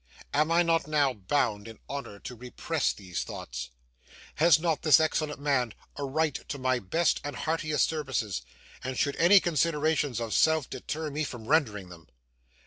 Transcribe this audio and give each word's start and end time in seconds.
Am 0.33 0.51
I 0.51 0.63
not 0.63 0.87
now 0.87 1.13
bound 1.13 1.67
in 1.67 1.77
honour 1.87 2.17
to 2.21 2.33
repress 2.35 2.91
these 2.91 3.23
thoughts? 3.23 3.69
Has 4.37 4.57
not 4.59 4.81
this 4.81 4.99
excellent 4.99 5.39
man 5.39 5.75
a 5.95 6.03
right 6.03 6.33
to 6.49 6.57
my 6.57 6.79
best 6.79 7.21
and 7.23 7.35
heartiest 7.35 7.87
services, 7.87 8.41
and 8.83 8.97
should 8.97 9.15
any 9.17 9.39
considerations 9.39 10.19
of 10.19 10.33
self 10.33 10.67
deter 10.67 11.11
me 11.11 11.23
from 11.23 11.47
rendering 11.47 11.89
them? 11.89 12.07